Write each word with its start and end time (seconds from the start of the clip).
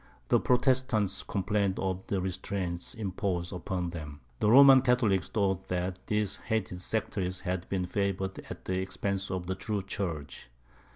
The 0.29 0.39
Protestants 0.39 1.21
complained 1.21 1.77
of 1.77 2.07
the 2.07 2.19
restraints 2.19 2.95
imposed 2.95 3.53
upon 3.53 3.91
them; 3.91 4.21
the 4.39 4.49
Roman 4.49 4.81
Catholics 4.81 5.29
thought 5.29 5.67
that 5.67 5.99
these 6.07 6.37
hated 6.37 6.81
sectaries 6.81 7.41
had 7.41 7.69
been 7.69 7.85
favoured 7.85 8.39
at 8.49 8.65
the 8.65 8.79
expense 8.79 9.29
of 9.29 9.45
the 9.45 9.53
true 9.53 9.83
church. 9.83 10.49